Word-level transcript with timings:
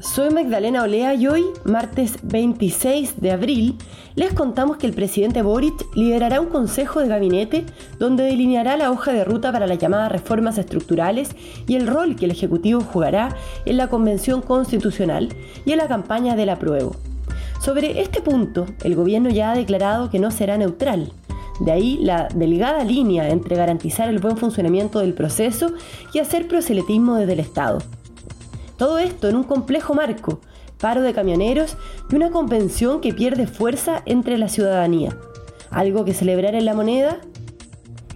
soy 0.00 0.30
Magdalena 0.30 0.82
Olea 0.82 1.14
y 1.14 1.26
hoy, 1.26 1.44
martes 1.64 2.18
26 2.22 3.20
de 3.20 3.32
abril, 3.32 3.76
les 4.14 4.32
contamos 4.32 4.78
que 4.78 4.86
el 4.86 4.94
presidente 4.94 5.42
Boric 5.42 5.94
liderará 5.94 6.40
un 6.40 6.48
consejo 6.48 7.00
de 7.00 7.08
gabinete 7.08 7.66
donde 7.98 8.24
delineará 8.24 8.76
la 8.76 8.90
hoja 8.90 9.12
de 9.12 9.24
ruta 9.24 9.52
para 9.52 9.66
las 9.66 9.78
llamadas 9.78 10.10
reformas 10.10 10.56
estructurales 10.58 11.36
y 11.66 11.76
el 11.76 11.86
rol 11.86 12.16
que 12.16 12.24
el 12.24 12.30
Ejecutivo 12.30 12.80
jugará 12.80 13.36
en 13.66 13.76
la 13.76 13.88
Convención 13.88 14.40
Constitucional 14.40 15.28
y 15.64 15.72
en 15.72 15.78
la 15.78 15.88
campaña 15.88 16.34
del 16.34 16.48
apruebo. 16.48 16.96
Sobre 17.60 18.00
este 18.00 18.22
punto, 18.22 18.66
el 18.82 18.94
gobierno 18.94 19.28
ya 19.28 19.50
ha 19.50 19.56
declarado 19.56 20.08
que 20.08 20.18
no 20.18 20.30
será 20.30 20.56
neutral. 20.56 21.12
De 21.60 21.72
ahí 21.72 21.98
la 22.00 22.28
delgada 22.34 22.84
línea 22.84 23.28
entre 23.28 23.54
garantizar 23.54 24.08
el 24.08 24.18
buen 24.18 24.38
funcionamiento 24.38 25.00
del 25.00 25.12
proceso 25.12 25.72
y 26.14 26.20
hacer 26.20 26.48
proselitismo 26.48 27.16
desde 27.16 27.34
el 27.34 27.40
Estado. 27.40 27.80
Todo 28.80 28.98
esto 28.98 29.28
en 29.28 29.36
un 29.36 29.44
complejo 29.44 29.92
marco, 29.92 30.40
paro 30.80 31.02
de 31.02 31.12
camioneros 31.12 31.76
y 32.10 32.14
una 32.14 32.30
convención 32.30 33.02
que 33.02 33.12
pierde 33.12 33.46
fuerza 33.46 34.00
entre 34.06 34.38
la 34.38 34.48
ciudadanía. 34.48 35.14
¿Algo 35.70 36.06
que 36.06 36.14
celebrar 36.14 36.54
en 36.54 36.64
la 36.64 36.72
moneda? 36.72 37.18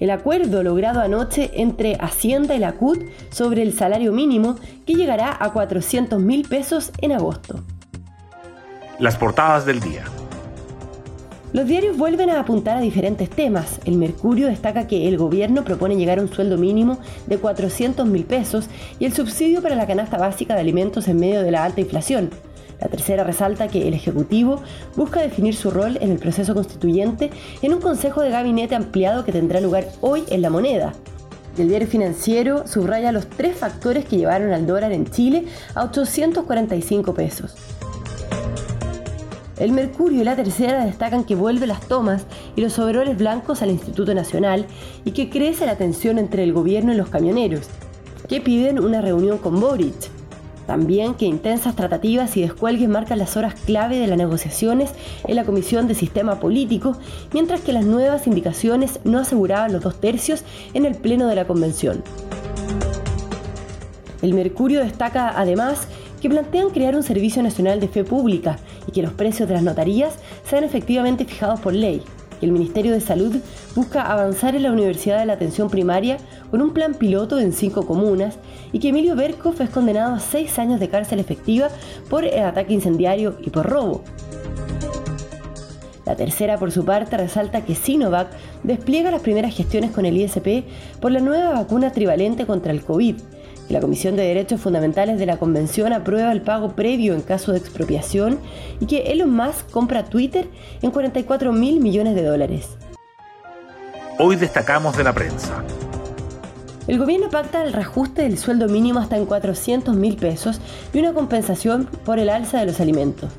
El 0.01 0.09
acuerdo 0.09 0.63
logrado 0.63 1.03
anoche 1.03 1.51
entre 1.53 1.97
Hacienda 1.97 2.55
y 2.55 2.61
la 2.61 2.73
CUT 2.73 2.99
sobre 3.29 3.61
el 3.61 3.75
salario 3.75 4.13
mínimo 4.13 4.57
que 4.87 4.95
llegará 4.95 5.37
a 5.39 5.53
400 5.53 6.19
mil 6.23 6.49
pesos 6.49 6.93
en 6.97 7.13
agosto. 7.13 7.63
Las 8.99 9.19
portadas 9.19 9.67
del 9.67 9.81
día. 9.81 10.05
Los 11.55 11.69
diarios 11.69 11.97
vuelven 11.97 12.31
a 12.31 12.41
apuntar 12.41 12.77
a 12.77 12.81
diferentes 12.81 13.31
temas. 13.31 13.79
El 13.85 13.97
Mercurio 13.97 14.49
destaca 14.49 14.89
que 14.89 15.07
el 15.07 15.17
gobierno 15.17 15.63
propone 15.63 15.95
llegar 15.95 16.19
a 16.19 16.23
un 16.23 16.29
sueldo 16.29 16.59
mínimo 16.59 16.99
de 17.29 17.39
400 17.39 18.09
mil 18.09 18.25
pesos 18.25 18.69
y 18.99 19.05
el 19.05 19.13
subsidio 19.13 19.63
para 19.63 19.77
la 19.77 19.87
canasta 19.87 20.19
básica 20.19 20.55
de 20.55 20.63
alimentos 20.63 21.07
en 21.07 21.21
medio 21.21 21.45
de 21.45 21.53
la 21.53 21.63
alta 21.63 21.81
inflación. 21.81 22.31
La 22.81 22.89
tercera 22.89 23.23
resalta 23.23 23.69
que 23.69 23.87
el 23.87 23.95
Ejecutivo 23.95 24.63
busca 24.97 25.21
definir 25.21 25.55
su 25.55 25.71
rol 25.71 25.97
en 26.01 26.11
el 26.11 26.19
proceso 26.19 26.55
constituyente 26.55 27.31
en 27.63 27.73
un 27.73 27.81
consejo 27.81 28.23
de 28.23 28.31
gabinete 28.31 28.75
ampliado 28.75 29.25
que 29.25 29.31
tendrá 29.31 29.61
lugar 29.61 29.87
hoy 30.01 30.25
en 30.31 30.43
la 30.43 30.51
moneda. 30.51 30.93
El 31.57 31.69
diario 31.69 31.87
financiero 31.87 32.67
subraya 32.67 33.13
los 33.13 33.29
tres 33.29 33.57
factores 33.57 34.07
que 34.07 34.17
llevaron 34.17 34.53
al 34.53 34.67
dólar 34.67 34.91
en 34.91 35.07
Chile 35.09 35.45
a 35.77 35.85
845 35.85 37.15
pesos. 37.15 37.55
El 39.59 39.71
Mercurio 39.71 40.21
y 40.21 40.25
la 40.25 40.35
Tercera 40.35 40.85
destacan 40.85 41.23
que 41.23 41.37
vuelve 41.37 41.69
las 41.69 41.87
tomas 41.87 42.27
y 42.57 42.61
los 42.61 42.77
overoles 42.81 43.17
blancos 43.17 43.63
al 43.63 43.71
Instituto 43.71 44.13
Nacional 44.13 44.67
y 45.05 45.13
que 45.13 45.31
crece 45.31 45.65
la 45.65 45.77
tensión 45.77 46.19
entre 46.19 46.43
el 46.43 46.53
gobierno 46.53 46.93
y 46.93 46.97
los 46.97 47.09
camioneros, 47.09 47.69
que 48.29 48.41
piden 48.41 48.81
una 48.81 49.01
reunión 49.01 49.39
con 49.39 49.61
Boric. 49.61 50.11
También 50.67 51.15
que 51.15 51.27
intensas 51.27 51.77
tratativas 51.77 52.37
y 52.37 52.41
descuelgues 52.41 52.89
marcan 52.89 53.19
las 53.19 53.37
horas 53.37 53.55
clave 53.55 53.99
de 53.99 54.09
las 54.09 54.19
negociaciones 54.19 54.91
en 55.29 55.37
la 55.37 55.45
Comisión 55.45 55.87
de 55.87 55.95
Sistema 55.95 56.41
Político, 56.41 56.97
mientras 57.33 57.61
que 57.61 57.75
las 57.75 57.85
nuevas 57.85 58.27
indicaciones 58.27 58.99
no 59.05 59.21
aseguraban 59.21 59.73
los 59.73 59.83
dos 59.83 60.01
tercios 60.01 60.43
en 60.73 60.85
el 60.85 60.97
Pleno 60.97 61.29
de 61.29 61.37
la 61.37 61.47
Convención. 61.47 62.03
El 64.21 64.35
Mercurio 64.35 64.81
destaca 64.81 65.39
además 65.39 65.87
que 66.23 66.31
plantean 66.31 66.71
crear 66.71 66.97
un 66.97 67.03
Servicio 67.03 67.43
Nacional 67.43 67.81
de 67.81 67.89
Fe 67.89 68.03
Pública 68.03 68.59
y 68.87 68.93
que 68.93 69.03
los 69.03 69.13
precios 69.13 69.49
de 69.49 69.55
las 69.55 69.63
notarías 69.63 70.19
sean 70.49 70.65
efectivamente 70.65 71.25
fijados 71.25 71.61
por 71.61 71.75
ley. 71.75 72.03
El 72.41 72.53
Ministerio 72.53 72.93
de 72.93 73.01
Salud 73.01 73.37
busca 73.75 74.03
avanzar 74.03 74.55
en 74.55 74.65
la 74.65 74.73
Universidad 74.73 75.19
de 75.19 75.27
la 75.27 75.35
Atención 75.35 75.71
Primaria 75.71 76.19
con 76.51 76.61
un 76.61 76.75
plan 76.75 76.95
piloto 76.95 77.39
en 77.39 77.53
cinco 77.53 77.87
comunas 77.87 78.39
y 78.73 78.81
que 78.81 78.89
Emilio 78.89 79.17
Berkov 79.17 79.61
es 79.63 79.71
condenado 79.71 80.15
a 80.15 80.21
seis 80.21 80.59
años 80.59 80.81
de 80.81 80.89
cárcel 80.89 81.21
efectiva 81.21 81.69
por 82.11 82.25
el 82.25 82.45
ataque 82.45 82.75
incendiario 82.75 83.37
y 83.41 83.51
por 83.51 83.67
robo. 83.67 84.03
La 86.05 86.17
tercera, 86.17 86.59
por 86.59 86.71
su 86.71 86.85
parte, 86.85 87.17
resalta 87.17 87.65
que 87.65 87.75
Sinovac 87.75 88.29
despliega 88.63 89.11
las 89.11 89.23
primeras 89.23 89.55
gestiones 89.55 89.91
con 89.91 90.05
el 90.05 90.17
ISP 90.19 90.65
por 91.01 91.13
la 91.13 91.21
nueva 91.21 91.53
vacuna 91.53 91.93
trivalente 91.93 92.45
contra 92.45 92.73
el 92.73 92.83
COVID 92.83 93.17
la 93.75 93.81
Comisión 93.81 94.15
de 94.15 94.23
Derechos 94.23 94.61
Fundamentales 94.61 95.19
de 95.19 95.27
la 95.27 95.37
Convención 95.37 95.93
aprueba 95.93 96.31
el 96.31 96.43
pago 96.43 96.77
previo 96.77 97.13
en 97.13 97.23
caso 97.23 97.51
de 97.51 97.59
expropiación 97.59 98.39
y 98.79 98.87
que 98.87 99.11
Elon 99.11 99.35
Musk 99.35 99.69
compra 99.73 100.05
Twitter 100.05 100.49
en 100.81 100.93
44 100.93 101.53
mil 101.53 101.81
millones 101.81 102.15
de 102.15 102.23
dólares. 102.23 102.69
Hoy 104.21 104.37
destacamos 104.37 104.97
de 104.97 105.03
la 105.03 105.13
prensa. 105.13 105.65
El 106.87 107.01
gobierno 107.01 107.31
pacta 107.31 107.65
el 107.65 107.73
reajuste 107.73 108.23
del 108.23 108.39
sueldo 108.39 108.69
mínimo 108.69 109.01
hasta 109.01 109.17
en 109.17 109.27
400 109.27 109.97
mil 109.97 110.15
pesos 110.17 110.61
y 110.93 111.01
una 111.01 111.13
compensación 111.13 111.87
por 112.05 112.21
el 112.21 112.29
alza 112.29 112.61
de 112.61 112.67
los 112.67 112.79
alimentos. 112.79 113.33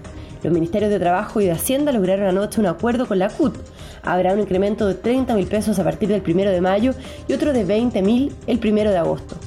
Los 0.43 0.51
ministerios 0.51 0.91
de 0.91 0.99
Trabajo 0.99 1.39
y 1.39 1.45
de 1.45 1.53
Hacienda 1.53 1.93
lograron 1.93 2.27
anoche 2.27 2.59
un 2.59 2.67
acuerdo 2.67 3.07
con 3.07 3.19
la 3.19 3.29
CUT. 3.29 3.55
Habrá 4.03 4.33
un 4.33 4.41
incremento 4.41 4.85
de 4.85 4.95
30 4.95 5.33
mil 5.33 5.47
pesos 5.47 5.79
a 5.79 5.85
partir 5.85 6.09
del 6.09 6.21
1 6.27 6.51
de 6.51 6.59
mayo 6.59 6.93
y 7.25 7.33
otro 7.33 7.53
de 7.53 7.63
20 7.63 8.01
mil 8.01 8.35
el 8.47 8.59
1 8.61 8.91
de 8.91 8.97
agosto. 8.97 9.37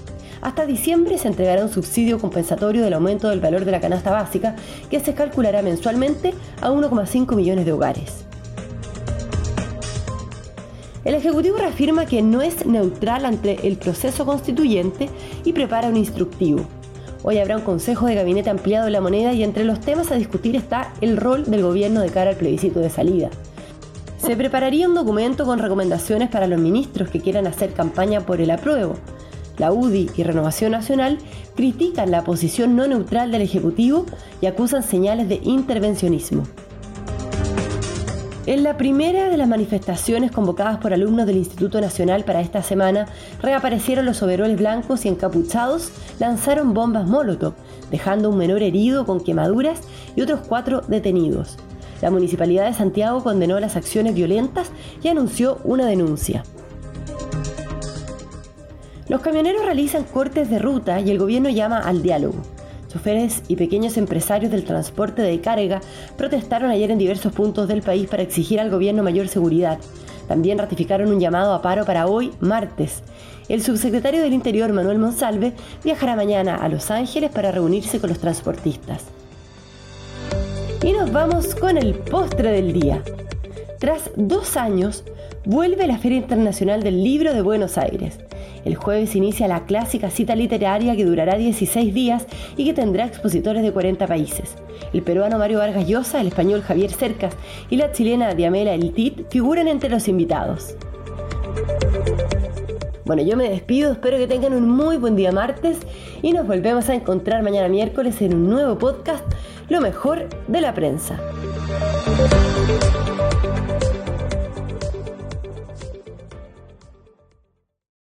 Hasta 0.41 0.67
diciembre 0.67 1.19
se 1.19 1.29
entregará 1.29 1.65
un 1.65 1.71
subsidio 1.71 2.19
compensatorio 2.19 2.83
del 2.83 2.95
aumento 2.95 3.29
del 3.29 3.41
valor 3.41 3.65
de 3.65 3.73
la 3.73 3.81
canasta 3.81 4.11
básica 4.11 4.55
que 4.91 5.01
se 5.01 5.15
calculará 5.15 5.63
mensualmente 5.63 6.33
a 6.61 6.71
1,5 6.71 7.35
millones 7.35 7.65
de 7.65 7.73
hogares. 7.73 8.25
El 11.05 11.15
Ejecutivo 11.15 11.57
reafirma 11.57 12.07
que 12.07 12.23
no 12.23 12.43
es 12.43 12.67
neutral 12.67 13.25
ante 13.25 13.67
el 13.67 13.77
proceso 13.77 14.27
constituyente 14.27 15.09
y 15.45 15.53
prepara 15.53 15.89
un 15.89 15.97
instructivo. 15.97 16.67
Hoy 17.25 17.39
habrá 17.39 17.57
un 17.57 17.63
consejo 17.63 18.07
de 18.07 18.15
gabinete 18.15 18.51
ampliado 18.51 18.87
en 18.87 18.93
la 18.93 19.01
moneda 19.01 19.33
y 19.33 19.43
entre 19.43 19.65
los 19.65 19.81
temas 19.81 20.13
a 20.13 20.17
discutir 20.17 20.55
está 20.55 20.93
el 21.01 21.17
rol 21.17 21.45
del 21.51 21.63
gobierno 21.63 22.01
de 22.01 22.11
cara 22.11 22.31
al 22.31 22.37
plebiscito 22.37 22.79
de 22.79 22.91
salida. 22.91 23.31
Se 24.19 24.37
prepararía 24.37 24.89
un 24.89 24.95
documento 24.95 25.45
con 25.45 25.59
recomendaciones 25.59 26.29
para 26.29 26.47
los 26.47 26.61
ministros 26.61 27.09
que 27.09 27.21
quieran 27.21 27.47
hacer 27.47 27.73
campaña 27.73 28.21
por 28.21 28.41
el 28.41 28.51
apruebo, 28.51 28.95
la 29.59 29.73
UDI 29.73 30.11
y 30.17 30.23
Renovación 30.23 30.73
Nacional 30.73 31.19
critican 31.55 32.11
la 32.11 32.25
posición 32.25 32.77
no 32.77 32.87
neutral 32.87 33.31
del 33.31 33.43
Ejecutivo 33.43 34.07
y 34.41 34.47
acusan 34.47 34.83
señales 34.83 35.29
de 35.29 35.41
intervencionismo. 35.43 36.45
En 38.49 38.63
la 38.63 38.79
primera 38.79 39.29
de 39.29 39.37
las 39.37 39.47
manifestaciones 39.47 40.33
convocadas 40.33 40.79
por 40.79 40.95
alumnos 40.95 41.27
del 41.27 41.37
Instituto 41.37 41.83
Nacional 41.83 42.25
para 42.25 42.41
esta 42.41 42.63
semana, 42.63 43.07
reaparecieron 43.43 44.07
los 44.07 44.23
overoles 44.23 44.57
blancos 44.57 45.05
y 45.05 45.09
encapuchados 45.09 45.91
lanzaron 46.19 46.73
bombas 46.73 47.07
Molotov, 47.07 47.53
dejando 47.91 48.31
un 48.31 48.39
menor 48.39 48.63
herido 48.63 49.05
con 49.05 49.21
quemaduras 49.21 49.83
y 50.17 50.23
otros 50.23 50.41
cuatro 50.49 50.81
detenidos. 50.81 51.59
La 52.01 52.11
Municipalidad 52.11 52.65
de 52.67 52.73
Santiago 52.73 53.23
condenó 53.23 53.61
las 53.61 53.77
acciones 53.77 54.15
violentas 54.15 54.71
y 55.03 55.09
anunció 55.09 55.59
una 55.65 55.85
denuncia. 55.85 56.43
Los 59.09 59.23
camioneros 59.23 59.65
realizan 59.65 60.05
cortes 60.05 60.51
de 60.51 60.59
ruta 60.59 61.01
y 61.01 61.11
el 61.11 61.19
gobierno 61.19 61.49
llama 61.49 61.79
al 61.79 62.03
diálogo. 62.03 62.43
Choferes 62.89 63.43
y 63.49 63.57
pequeños 63.57 63.97
empresarios 63.97 64.51
del 64.51 64.65
transporte 64.65 65.23
de 65.23 65.41
carga 65.41 65.81
protestaron 66.17 66.71
ayer 66.71 66.91
en 66.91 66.99
diversos 66.99 67.33
puntos 67.33 67.69
del 67.69 67.83
país 67.83 68.07
para 68.07 68.23
exigir 68.23 68.61
al 68.61 68.71
gobierno 68.71 69.03
mayor 69.03 69.29
seguridad. 69.29 69.79
También 70.27 70.59
ratificaron 70.59 71.11
un 71.11 71.21
llamado 71.21 71.55
a 71.55 71.63
paro 71.63 71.87
para 71.87 72.07
hoy, 72.07 72.33
martes. 72.41 73.03
El 73.49 73.63
subsecretario 73.63 74.21
del 74.21 74.35
Interior, 74.35 74.73
Manuel 74.75 74.99
Monsalve, 74.99 75.55
viajará 75.83 76.15
mañana 76.15 76.57
a 76.57 76.69
Los 76.69 76.91
Ángeles 76.91 77.31
para 77.31 77.51
reunirse 77.51 78.01
con 78.01 78.11
los 78.11 78.19
transportistas. 78.19 79.05
Y 80.83 80.93
nos 80.93 81.11
vamos 81.13 81.55
con 81.55 81.79
el 81.79 81.95
postre 81.95 82.53
del 82.53 82.75
día. 82.75 83.03
Tras 83.79 84.11
dos 84.17 84.59
años, 84.59 85.03
vuelve 85.47 85.87
la 85.87 85.97
Feria 85.97 86.19
Internacional 86.19 86.83
del 86.83 87.03
Libro 87.03 87.33
de 87.33 87.41
Buenos 87.41 87.79
Aires. 87.79 88.19
El 88.65 88.75
jueves 88.75 89.15
inicia 89.17 89.49
la 89.49 89.65
clásica 89.65 90.11
cita 90.11 90.35
literaria 90.35 90.97
que 90.97 91.05
durará 91.05 91.37
16 91.37 91.93
días 91.95 92.27
y 92.57 92.65
que 92.65 92.75
tendrá 92.75 93.07
expositores 93.07 93.63
de 93.63 93.73
40 93.73 94.07
países. 94.07 94.57
El 94.93 95.03
peruano 95.03 95.39
Mario 95.39 95.59
Vargas 95.59 95.87
Llosa, 95.87 96.21
el 96.21 96.29
español 96.29 96.63
Javier 96.63 96.91
Cercas 96.91 97.35
y 97.71 97.77
la 97.77 97.93
chilena 97.93 98.35
Diamela 98.35 98.75
Eltit 98.75 99.29
figuran 99.31 99.69
entre 99.69 99.91
los 99.91 100.09
invitados. 100.09 100.75
Bueno, 103.05 103.23
yo 103.23 103.39
me 103.39 103.49
despido, 103.49 103.93
espero 103.93 104.19
que 104.19 104.27
tengan 104.27 104.53
un 104.53 104.69
muy 104.69 104.99
buen 104.99 105.17
día 105.17 105.33
martes 105.33 105.79
y 106.21 106.35
nos 106.35 106.47
volvemos 106.47 106.91
a 106.91 106.95
encontrar 106.95 107.43
mañana 107.43 107.69
miércoles 107.69 108.21
en 108.21 108.35
un 108.35 108.51
nuevo 108.51 108.77
podcast, 108.77 109.25
Lo 109.71 109.81
mejor 109.81 110.29
de 110.47 110.61
la 110.61 110.75
prensa. 110.75 111.19